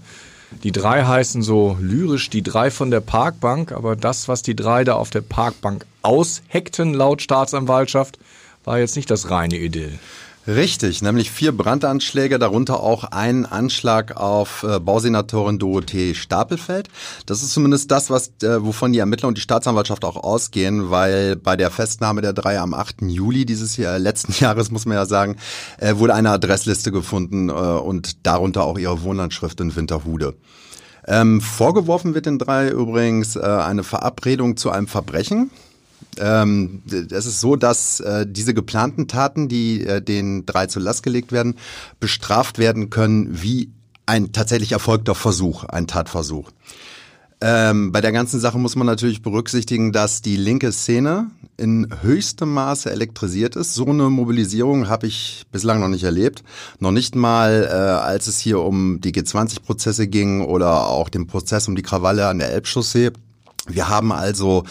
Die 0.63 0.73
drei 0.73 1.05
heißen 1.05 1.43
so 1.43 1.77
lyrisch 1.81 2.29
die 2.29 2.43
drei 2.43 2.71
von 2.71 2.91
der 2.91 3.01
Parkbank, 3.01 3.73
aber 3.73 3.97
das, 3.97 4.29
was 4.29 4.43
die 4.43 4.55
drei 4.55 4.85
da 4.85 4.95
auf 4.95 5.11
der 5.11 5.23
Parkbank 5.23 5.87
ausheckten, 6.03 6.93
laut 6.93 7.23
Staatsanwaltschaft, 7.23 8.19
war 8.65 8.79
jetzt 8.79 8.97
nicht 8.97 9.11
das 9.11 9.31
reine 9.31 9.57
Idyll. 9.57 9.99
Richtig, 10.47 11.03
nämlich 11.03 11.31
vier 11.31 11.57
Brandanschläge, 11.57 12.41
darunter 12.41 12.81
auch 12.81 13.05
ein 13.05 13.47
Anschlag 13.47 14.17
auf 14.17 14.65
äh, 14.65 14.81
Bausenatorin 14.81 15.61
Dorothee 15.61 16.15
Stapelfeld. 16.15 16.89
Das 17.27 17.45
ist 17.45 17.53
zumindest 17.53 17.93
das, 17.93 18.11
was, 18.11 18.33
äh, 18.43 18.61
wovon 18.61 18.93
die 18.93 18.99
Ermittler 18.99 19.29
und 19.29 19.37
die 19.37 19.41
Staatsanwaltschaft 19.43 20.05
auch 20.05 20.17
ausgehen, 20.17 20.91
weil 20.91 21.37
bei 21.37 21.57
der 21.57 21.71
Festnahme 21.71 22.23
der 22.23 22.33
drei 22.33 22.59
am 22.59 22.75
8. 22.75 23.03
Juli 23.03 23.47
dieses 23.47 23.77
Jahr, 23.77 24.01
letzten 24.01 24.33
Jahres, 24.43 24.73
muss 24.73 24.85
man 24.85 24.97
ja 24.97 25.07
sagen, 25.07 25.37
äh, 25.79 25.95
wurde 25.97 26.15
eine 26.15 26.31
Adressliste 26.31 26.91
gefunden 26.91 27.49
äh, 27.49 27.53
und 27.53 28.27
darunter 28.27 28.65
auch 28.65 28.79
ihre 28.79 29.03
Wohnlandschrift 29.03 29.61
in 29.61 29.77
Winterhude. 29.77 30.35
Ähm, 31.07 31.41
vorgeworfen 31.41 32.15
wird 32.15 32.27
den 32.27 32.41
drei 32.41 32.69
übrigens 32.69 33.37
äh, 33.37 33.41
eine 33.41 33.85
Verabredung 33.85 34.57
zu 34.57 34.71
einem 34.71 34.89
Verbrechen. 34.89 35.53
Ähm, 36.19 36.83
es 36.91 37.27
ist 37.27 37.41
so, 37.41 37.57
dass 37.57 38.01
äh, 38.01 38.27
diese 38.29 38.55
geplanten 38.55 39.09
Taten, 39.09 39.49
die 39.49 39.85
äh, 39.85 40.03
den 40.03 40.47
drei 40.47 40.67
zur 40.67 40.83
Last 40.83 41.03
gelegt 41.03 41.33
werden, 41.33 41.57
bestraft 42.01 42.59
werden 42.59 42.91
können 42.91 43.43
wie 43.43 43.71
ein 44.07 44.33
tatsächlich 44.33 44.73
erfolgter 44.73 45.15
Versuch, 45.15 45.65
ein 45.65 45.87
Tatversuch. 45.87 46.51
Ähm, 47.45 47.91
bei 47.91 48.01
der 48.01 48.13
ganzen 48.13 48.39
Sache 48.39 48.57
muss 48.57 48.77
man 48.77 48.87
natürlich 48.87 49.21
berücksichtigen, 49.21 49.91
dass 49.91 50.23
die 50.23 50.37
linke 50.37 50.71
Szene 50.71 51.27
in 51.57 51.89
höchstem 52.01 52.55
Maße 52.55 52.89
elektrisiert 52.89 53.57
ist. 53.57 53.75
So 53.75 53.85
eine 53.87 54.11
Mobilisierung 54.11 54.89
habe 54.89 55.09
ich 55.09 55.45
bislang 55.51 55.81
noch 55.81 55.89
nicht 55.89 56.05
erlebt. 56.05 56.45
Noch 56.79 56.93
nicht 56.93 57.17
mal, 57.17 57.69
äh, 57.69 57.75
als 57.75 58.29
es 58.29 58.39
hier 58.39 58.61
um 58.61 59.01
die 59.01 59.13
G20-Prozesse 59.13 60.07
ging 60.07 60.43
oder 60.43 60.87
auch 60.87 61.09
den 61.09 61.27
Prozess 61.27 61.67
um 61.67 61.75
die 61.75 61.83
Krawalle 61.83 62.29
an 62.29 62.39
der 62.39 62.53
Elbchaussee. 62.53 63.11
Wir 63.67 63.89
haben 63.89 64.13
also 64.13 64.63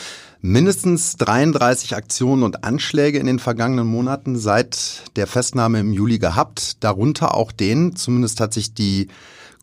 mindestens 0.42 1.16
33 1.18 1.96
Aktionen 1.96 2.44
und 2.44 2.64
Anschläge 2.64 3.20
in 3.20 3.28
den 3.28 3.40
vergangenen 3.40 3.88
Monaten 3.88 4.38
seit 4.38 5.04
der 5.16 5.28
Festnahme 5.28 5.80
im 5.80 5.94
Juli 5.94 6.20
gehabt. 6.20 6.84
Darunter 6.84 7.36
auch 7.36 7.52
den, 7.52 7.96
zumindest 7.96 8.40
hat 8.40 8.54
sich 8.54 8.74
die 8.74 9.08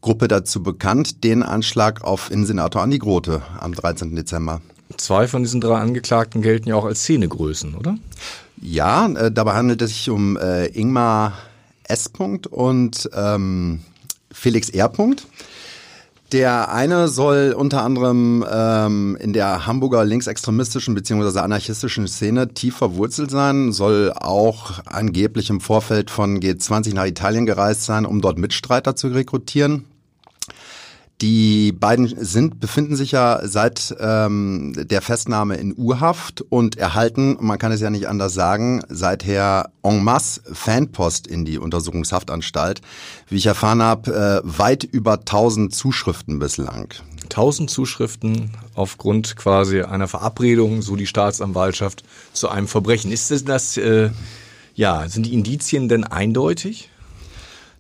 Gruppe 0.01 0.29
dazu 0.29 0.63
bekannt, 0.63 1.25
den 1.25 1.43
Anschlag 1.43 2.05
auf 2.05 2.31
Innensenator 2.31 2.83
Andi 2.83 2.99
Grote 2.99 3.43
am 3.59 3.75
13. 3.75 4.15
Dezember. 4.15 4.61
Zwei 4.97 5.29
von 5.29 5.43
diesen 5.43 5.61
drei 5.61 5.79
Angeklagten 5.79 6.41
gelten 6.41 6.69
ja 6.69 6.77
auch 6.77 6.85
als 6.85 7.01
Szenegrößen, 7.01 7.75
oder? 7.75 7.99
Ja, 8.61 9.07
äh, 9.09 9.31
dabei 9.31 9.55
handelt 9.55 9.83
es 9.83 9.91
sich 9.91 10.11
um 10.11 10.37
äh, 10.37 10.67
Ingmar 10.67 11.35
S. 11.85 12.11
und 12.51 13.11
ähm, 13.15 13.81
Felix 14.31 14.69
R. 14.71 14.91
Der 16.33 16.71
eine 16.71 17.09
soll 17.09 17.55
unter 17.57 17.83
anderem 17.83 18.45
ähm, 18.51 19.17
in 19.19 19.33
der 19.33 19.67
Hamburger 19.67 20.05
linksextremistischen 20.05 20.95
bzw. 20.95 21.39
anarchistischen 21.39 22.07
Szene 22.07 22.53
tief 22.53 22.77
verwurzelt 22.77 23.31
sein, 23.31 23.73
soll 23.73 24.13
auch 24.15 24.73
angeblich 24.85 25.49
im 25.49 25.63
Vorfeld 25.63 26.11
von 26.11 26.39
G20 26.39 26.95
nach 26.95 27.07
Italien 27.07 27.47
gereist 27.47 27.85
sein, 27.85 28.05
um 28.05 28.21
dort 28.21 28.37
Mitstreiter 28.37 28.95
zu 28.95 29.09
rekrutieren. 29.09 29.87
Die 31.21 31.73
beiden 31.73 32.15
sind, 32.25 32.61
befinden 32.61 32.95
sich 32.95 33.11
ja 33.11 33.41
seit 33.43 33.97
ähm, 33.99 34.73
der 34.77 35.03
Festnahme 35.03 35.57
in 35.57 35.75
Urhaft 35.77 36.43
und 36.43 36.79
erhalten, 36.79 37.37
man 37.41 37.59
kann 37.59 37.73
es 37.73 37.81
ja 37.81 37.91
nicht 37.91 38.07
anders 38.07 38.35
sagen, 38.35 38.85
seither 38.89 39.73
en 39.83 40.05
masse 40.05 40.43
Fanpost 40.53 41.27
in 41.27 41.45
die 41.45 41.59
Untersuchungshaftanstalt. 41.59 42.83
Wie 43.29 43.37
ich 43.37 43.47
erfahren 43.47 43.83
habe, 43.83 44.43
äh, 44.45 44.49
weit 44.59 44.85
über 44.85 45.15
1000 45.15 45.75
Zuschriften 45.75 46.39
bislang. 46.39 46.95
1000 47.25 47.69
Zuschriften 47.69 48.53
aufgrund 48.77 49.35
quasi 49.35 49.83
einer 49.83 50.07
Verabredung, 50.07 50.83
so 50.83 50.95
die 50.95 51.09
Staatsanwaltschaft, 51.09 52.05
zu 52.33 52.49
einem 52.49 52.69
Verbrechen. 52.69 53.11
Ist 53.11 53.49
das, 53.49 53.77
äh, 53.77 54.11
ja, 54.77 55.09
sind 55.09 55.27
die 55.27 55.35
Indizien 55.35 55.89
denn 55.89 56.05
eindeutig? 56.05 56.91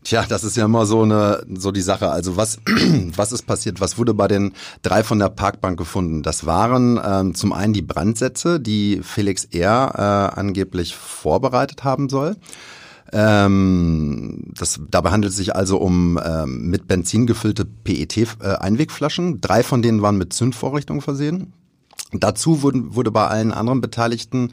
Tja, 0.04 0.24
das 0.28 0.44
ist 0.44 0.56
ja 0.56 0.64
immer 0.64 0.86
so 0.86 1.02
eine 1.02 1.44
so 1.54 1.72
die 1.72 1.80
Sache. 1.82 2.10
Also 2.10 2.36
was 2.36 2.58
was 3.16 3.32
ist 3.32 3.42
passiert? 3.42 3.80
Was 3.80 3.98
wurde 3.98 4.14
bei 4.14 4.28
den 4.28 4.54
drei 4.82 5.02
von 5.02 5.18
der 5.18 5.28
Parkbank 5.28 5.78
gefunden? 5.78 6.22
Das 6.22 6.46
waren 6.46 7.00
ähm, 7.04 7.34
zum 7.34 7.52
einen 7.52 7.72
die 7.72 7.82
Brandsätze, 7.82 8.60
die 8.60 9.00
Felix 9.02 9.44
R. 9.44 9.92
Äh, 10.34 10.38
angeblich 10.38 10.94
vorbereitet 10.94 11.84
haben 11.84 12.08
soll. 12.08 12.36
Ähm, 13.12 14.52
das, 14.58 14.80
dabei 14.90 15.10
handelt 15.10 15.30
es 15.30 15.38
sich 15.38 15.56
also 15.56 15.78
um 15.78 16.20
ähm, 16.22 16.68
mit 16.68 16.88
Benzin 16.88 17.26
gefüllte 17.26 17.64
PET-Einwegflaschen. 17.64 19.36
Äh, 19.36 19.38
Drei 19.40 19.62
von 19.62 19.82
denen 19.82 20.02
waren 20.02 20.18
mit 20.18 20.32
Zündvorrichtungen 20.32 21.00
versehen. 21.00 21.52
Dazu 22.12 22.62
wurden, 22.62 22.94
wurde 22.94 23.10
bei 23.10 23.26
allen 23.26 23.52
anderen 23.52 23.82
Beteiligten 23.82 24.52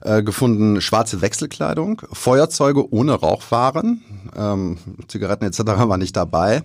äh, 0.00 0.22
gefunden 0.22 0.80
schwarze 0.80 1.20
Wechselkleidung, 1.20 2.00
Feuerzeuge 2.12 2.92
ohne 2.92 3.12
Rauchwaren, 3.12 4.02
ähm, 4.34 4.78
Zigaretten 5.08 5.44
etc. 5.44 5.58
war 5.64 5.98
nicht 5.98 6.16
dabei. 6.16 6.62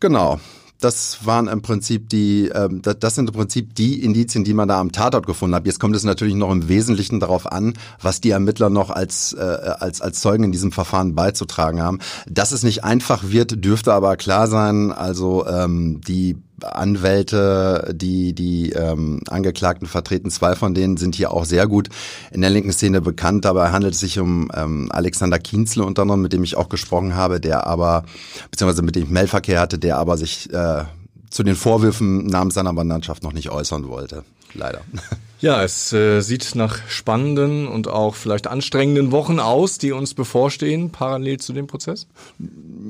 Genau. 0.00 0.40
Das 0.80 1.24
waren 1.24 1.46
im 1.48 1.62
Prinzip 1.62 2.08
die, 2.08 2.48
äh, 2.48 2.68
das 2.68 3.14
sind 3.14 3.30
im 3.30 3.34
Prinzip 3.34 3.74
die 3.74 4.02
Indizien, 4.02 4.42
die 4.42 4.52
man 4.52 4.68
da 4.68 4.80
am 4.80 4.90
Tatort 4.90 5.26
gefunden 5.26 5.54
hat. 5.54 5.64
Jetzt 5.64 5.78
kommt 5.78 5.94
es 5.94 6.02
natürlich 6.02 6.34
noch 6.34 6.50
im 6.50 6.68
Wesentlichen 6.68 7.20
darauf 7.20 7.50
an, 7.50 7.74
was 8.02 8.20
die 8.20 8.30
Ermittler 8.30 8.68
noch 8.68 8.90
als, 8.90 9.32
äh, 9.32 9.40
als, 9.40 10.00
als 10.02 10.20
Zeugen 10.20 10.44
in 10.44 10.52
diesem 10.52 10.72
Verfahren 10.72 11.14
beizutragen 11.14 11.80
haben. 11.80 12.00
Dass 12.28 12.50
es 12.50 12.64
nicht 12.64 12.82
einfach 12.82 13.22
wird, 13.30 13.64
dürfte 13.64 13.94
aber 13.94 14.16
klar 14.16 14.48
sein. 14.48 14.90
Also 14.92 15.46
ähm, 15.46 16.00
die 16.06 16.36
Anwälte, 16.62 17.92
die 17.94 18.32
die 18.32 18.70
ähm, 18.70 19.20
Angeklagten 19.28 19.86
vertreten. 19.86 20.30
Zwei 20.30 20.54
von 20.54 20.74
denen 20.74 20.96
sind 20.96 21.14
hier 21.14 21.32
auch 21.32 21.44
sehr 21.44 21.66
gut 21.66 21.88
in 22.30 22.40
der 22.40 22.50
linken 22.50 22.72
Szene 22.72 23.00
bekannt. 23.00 23.44
Dabei 23.44 23.70
handelt 23.70 23.94
es 23.94 24.00
sich 24.00 24.18
um 24.18 24.50
ähm, 24.54 24.88
Alexander 24.92 25.38
Kienzle 25.38 25.84
unter 25.84 26.02
anderem, 26.02 26.22
mit 26.22 26.32
dem 26.32 26.44
ich 26.44 26.56
auch 26.56 26.68
gesprochen 26.68 27.14
habe, 27.14 27.40
der 27.40 27.66
aber, 27.66 28.04
beziehungsweise 28.50 28.82
mit 28.82 28.96
dem 28.96 29.04
ich 29.04 29.10
Mailverkehr 29.10 29.60
hatte, 29.60 29.78
der 29.78 29.98
aber 29.98 30.16
sich 30.16 30.52
äh, 30.52 30.84
zu 31.30 31.42
den 31.42 31.56
Vorwürfen 31.56 32.26
namens 32.26 32.54
seiner 32.54 32.72
Mandantschaft 32.72 33.22
noch 33.22 33.32
nicht 33.32 33.50
äußern 33.50 33.88
wollte. 33.88 34.24
Leider. 34.54 34.82
Ja, 35.44 35.62
es 35.62 35.92
äh, 35.92 36.22
sieht 36.22 36.54
nach 36.54 36.78
spannenden 36.88 37.68
und 37.68 37.86
auch 37.86 38.14
vielleicht 38.14 38.46
anstrengenden 38.46 39.12
Wochen 39.12 39.40
aus, 39.40 39.76
die 39.76 39.92
uns 39.92 40.14
bevorstehen, 40.14 40.88
parallel 40.88 41.38
zu 41.38 41.52
dem 41.52 41.66
Prozess. 41.66 42.06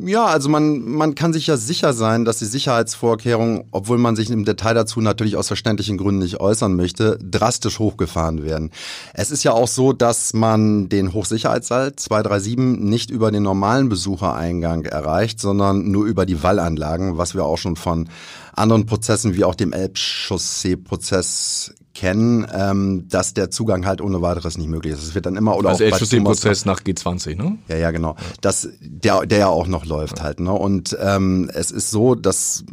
Ja, 0.05 0.27
also 0.27 0.49
man, 0.49 0.85
man 0.85 1.17
kann 1.17 1.33
sich 1.33 1.49
ja 1.49 1.57
sicher 1.57 1.93
sein, 1.93 2.25
dass 2.25 2.39
die 2.39 2.45
Sicherheitsvorkehrungen, 2.45 3.65
obwohl 3.73 3.99
man 3.99 4.15
sich 4.15 4.31
im 4.31 4.45
Detail 4.45 4.75
dazu 4.75 5.01
natürlich 5.01 5.37
aus 5.37 5.49
verständlichen 5.49 5.99
Gründen 5.99 6.21
nicht 6.21 6.39
äußern 6.39 6.77
möchte, 6.77 7.19
drastisch 7.21 7.81
hochgefahren 7.81 8.45
werden. 8.45 8.71
Es 9.15 9.33
ist 9.33 9.43
ja 9.43 9.51
auch 9.51 9.67
so, 9.67 9.93
dass 9.93 10.33
man 10.33 10.89
den 10.89 11.13
Hochsicherheitssaal 11.13 11.97
237 11.97 12.79
nicht 12.79 13.11
über 13.11 13.33
den 13.33 13.43
normalen 13.43 13.89
Besuchereingang 13.89 14.85
erreicht, 14.85 15.41
sondern 15.41 15.91
nur 15.91 16.07
über 16.07 16.25
die 16.25 16.45
Wallanlagen, 16.45 17.19
was 17.19 17.35
wir 17.35 17.45
auch 17.45 17.59
schon 17.59 17.75
von 17.75 18.09
anderen 18.53 18.87
Prozessen 18.87 19.35
wie 19.35 19.43
auch 19.43 19.57
dem 19.57 19.73
Elbchaussee-Prozess 19.73 21.75
kennen, 21.95 22.47
ähm, 22.53 23.07
dass 23.09 23.35
der 23.35 23.51
Zugang 23.51 23.87
halt 23.87 24.01
ohne 24.01 24.21
weiteres 24.21 24.59
nicht 24.59 24.69
möglich 24.69 24.93
ist. 24.93 25.03
Es 25.03 25.15
wird 25.15 25.27
dann 25.27 25.37
immer 25.37 25.57
oder 25.57 25.71
also 25.71 25.85
auch 25.85 25.91
bei 25.91 25.99
den 25.99 26.25
Prozess 26.25 26.65
nach 26.65 26.81
G20, 26.81 27.37
ne? 27.37 27.59
Ja, 27.69 27.77
ja, 27.77 27.91
genau. 27.93 28.17
Das, 28.41 28.69
der, 28.81 29.25
der 29.27 29.39
ja 29.39 29.49
auch 29.49 29.69
noch 29.69 29.87
läuft 29.87 30.19
ja. 30.19 30.25
halt. 30.25 30.41
Ne? 30.41 30.53
Und 30.53 30.97
ähm, 31.01 31.51
es 31.55 31.71
ist 31.71 31.91
so, 31.91 32.17
dass 32.17 32.65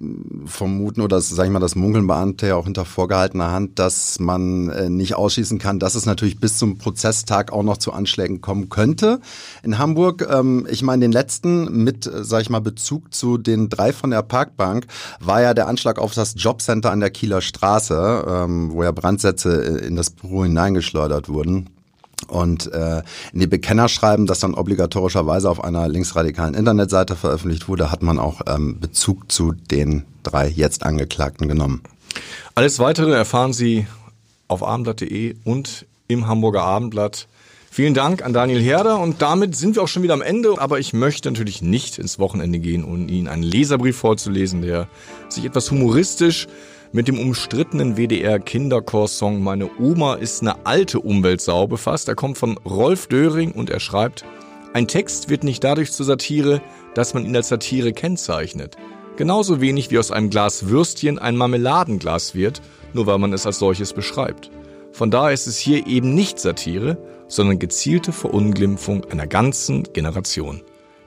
vermuten 0.46 1.02
oder 1.02 1.18
das, 1.18 1.30
sag 1.30 1.46
ich 1.46 1.52
mal, 1.52 1.60
das 1.60 1.76
Munkeln 1.76 2.08
Beamte 2.08 2.48
ja 2.48 2.56
auch 2.56 2.66
hinter 2.66 2.84
vorgehaltener 2.84 3.52
Hand, 3.52 3.78
dass 3.78 4.20
man 4.20 4.70
äh, 4.70 4.90
nicht 4.90 5.16
ausschließen 5.16 5.60
kann, 5.60 5.78
dass 5.78 5.94
es 5.94 6.08
natürlich 6.08 6.40
bis 6.40 6.58
zum 6.58 6.80
Prozesstag 6.80 7.54
auch 7.54 7.64
noch 7.64 7.78
zu 7.78 7.94
Anschlägen 7.94 8.42
kommen 8.42 8.70
könnte 8.70 9.22
in 9.62 9.78
Hamburg. 9.78 10.28
Ähm, 10.32 10.68
ich 10.70 10.82
meine, 10.82 11.02
den 11.02 11.12
letzten 11.12 11.84
mit, 11.84 12.08
äh, 12.08 12.24
sag 12.24 12.42
ich 12.42 12.50
mal, 12.50 12.60
Bezug 12.60 13.14
zu 13.14 13.38
den 13.38 13.70
drei 13.70 13.94
von 13.94 14.10
der 14.10 14.24
Parkbank 14.24 14.88
war 15.20 15.42
ja 15.42 15.54
der 15.54 15.68
Anschlag 15.68 16.00
auf 16.00 16.16
das 16.16 16.34
Jobcenter 16.38 16.92
an 16.92 17.02
der 17.02 17.12
Kieler 17.12 17.42
Straße, 17.42 18.26
ähm, 18.28 18.72
wo 18.72 18.84
ja 18.84 18.92
Brand 18.92 19.11
Brandsätze 19.12 19.54
in 19.86 19.98
das 19.98 20.10
Büro 20.10 20.44
hineingeschleudert 20.44 21.28
wurden. 21.28 21.70
Und 22.28 22.72
äh, 22.72 23.02
in 23.34 23.40
dem 23.42 23.50
Bekennerschreiben, 23.50 24.26
das 24.26 24.40
dann 24.40 24.54
obligatorischerweise 24.54 25.50
auf 25.50 25.62
einer 25.62 25.90
linksradikalen 25.90 26.54
Internetseite 26.54 27.16
veröffentlicht 27.18 27.68
wurde, 27.68 27.92
hat 27.92 28.04
man 28.04 28.20
auch 28.20 28.42
ähm, 28.48 28.80
Bezug 28.80 29.30
zu 29.30 29.52
den 29.52 30.06
drei 30.24 30.48
jetzt 30.48 30.84
Angeklagten 30.84 31.50
genommen. 31.50 31.82
Alles 32.56 32.80
Weitere 32.80 33.12
erfahren 33.12 33.52
Sie 33.52 33.86
auf 34.48 34.64
abendblatt.de 34.64 35.36
und 35.44 35.86
im 36.08 36.28
Hamburger 36.28 36.64
Abendblatt. 36.64 37.28
Vielen 37.70 37.94
Dank 37.94 38.24
an 38.24 38.34
Daniel 38.34 38.62
Herder 38.62 39.00
und 39.00 39.22
damit 39.22 39.56
sind 39.56 39.76
wir 39.76 39.84
auch 39.84 39.88
schon 39.88 40.04
wieder 40.04 40.14
am 40.14 40.22
Ende. 40.22 40.56
Aber 40.58 40.80
ich 40.80 40.94
möchte 40.94 41.30
natürlich 41.30 41.62
nicht 41.62 41.98
ins 41.98 42.20
Wochenende 42.20 42.60
gehen, 42.60 42.86
ohne 42.86 43.12
Ihnen 43.12 43.28
einen 43.28 43.44
Leserbrief 43.44 43.98
vorzulesen, 43.98 44.62
der 44.62 44.88
sich 45.28 45.44
etwas 45.44 45.72
humoristisch 45.72 46.48
mit 46.94 47.08
dem 47.08 47.20
umstrittenen 47.20 47.96
WDR-Kinderchor-Song 47.96 49.42
Meine 49.42 49.70
Oma 49.80 50.16
ist 50.16 50.42
eine 50.42 50.66
alte 50.66 51.00
Umweltsau 51.00 51.68
befasst. 51.68 52.08
Er 52.08 52.16
kommt 52.16 52.38
von 52.38 52.58
Rolf 52.58 53.08
Döring 53.08 53.52
und 53.52 53.70
er 53.70 53.80
schreibt, 53.80 54.26
ein 54.74 54.88
Text 54.88 55.30
wird 55.30 55.44
nicht 55.44 55.64
dadurch 55.64 55.92
zur 55.92 56.06
Satire, 56.06 56.62
dass 56.94 57.14
man 57.14 57.26
ihn 57.26 57.36
als 57.36 57.50
Satire 57.50 57.94
kennzeichnet. 57.94 58.76
Genauso 59.16 59.62
wenig 59.62 59.92
wie 59.92 60.00
aus 60.00 60.12
einem 60.12 60.30
Glas 60.30 60.68
Würstchen 60.68 61.20
ein 61.20 61.38
Marmeladenglas 61.38 62.36
wird, 62.36 62.62
nur 62.94 63.06
weil 63.06 63.20
man 63.20 63.34
es 63.34 63.46
als 63.46 63.60
solches 63.60 63.94
beschreibt. 63.94 64.50
Von 64.92 65.12
daher 65.12 65.34
ist 65.34 65.48
es 65.48 65.58
hier 65.58 65.88
eben 65.88 66.14
nicht 66.14 66.40
Satire, 66.40 66.98
sondern 67.28 67.60
gezielte 67.60 68.12
Verunglimpfung 68.12 69.06
einer 69.06 69.28
ganzen 69.28 69.84
Generation. 69.94 70.62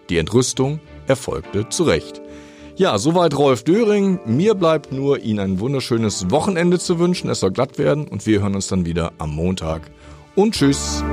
Die 0.09 0.19
Entrüstung 0.19 0.81
erfolgte 1.07 1.69
zu 1.69 1.85
Recht. 1.85 2.23
Ja, 2.77 2.99
soweit 2.99 3.39
Rolf 3.39 3.63
Döring. 3.63 4.19
Mir 4.27 4.55
bleibt 4.55 4.91
nur, 4.91 5.21
Ihnen 5.21 5.39
ein 5.39 5.61
wunderschönes 5.61 6.31
Wochenende 6.33 6.81
zu 6.81 6.99
wünschen. 6.99 7.31
Es 7.31 7.39
soll 7.39 7.53
glatt 7.53 7.79
werden 7.79 8.09
und 8.09 8.27
wir 8.27 8.41
hören 8.41 8.57
uns 8.57 8.67
dann 8.67 8.85
wieder 8.85 9.13
am 9.19 9.31
Montag. 9.35 9.91
Und 10.35 10.55
tschüss. 10.55 11.05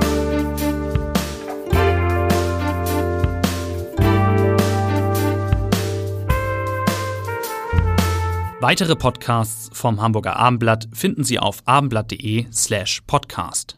Weitere 8.58 8.96
Podcasts 8.96 9.70
vom 9.72 10.00
Hamburger 10.00 10.36
Abendblatt 10.36 10.88
finden 10.92 11.22
Sie 11.22 11.38
auf 11.38 11.62
abendblatt.de 11.64 12.46
slash 12.52 13.02
podcast. 13.06 13.76